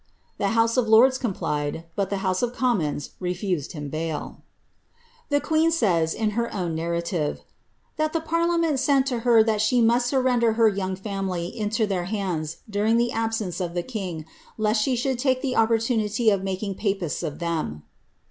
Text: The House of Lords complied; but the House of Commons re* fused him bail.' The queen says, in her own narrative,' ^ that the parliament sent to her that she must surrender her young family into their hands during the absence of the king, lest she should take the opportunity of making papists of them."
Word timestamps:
The 0.39 0.47
House 0.57 0.77
of 0.77 0.87
Lords 0.87 1.19
complied; 1.19 1.83
but 1.95 2.09
the 2.09 2.25
House 2.25 2.41
of 2.41 2.53
Commons 2.55 3.11
re* 3.19 3.35
fused 3.35 3.73
him 3.73 3.89
bail.' 3.91 4.41
The 5.29 5.39
queen 5.39 5.69
says, 5.69 6.15
in 6.15 6.31
her 6.31 6.51
own 6.51 6.73
narrative,' 6.73 7.37
^ 7.37 7.41
that 7.97 8.11
the 8.11 8.19
parliament 8.19 8.79
sent 8.79 9.05
to 9.05 9.19
her 9.19 9.43
that 9.43 9.61
she 9.61 9.79
must 9.79 10.07
surrender 10.07 10.53
her 10.53 10.67
young 10.69 10.95
family 10.95 11.55
into 11.55 11.85
their 11.85 12.05
hands 12.05 12.63
during 12.67 12.97
the 12.97 13.11
absence 13.11 13.61
of 13.61 13.75
the 13.75 13.83
king, 13.83 14.25
lest 14.57 14.81
she 14.81 14.95
should 14.95 15.19
take 15.19 15.43
the 15.43 15.55
opportunity 15.55 16.31
of 16.31 16.41
making 16.43 16.73
papists 16.73 17.21
of 17.21 17.37
them." 17.37 17.83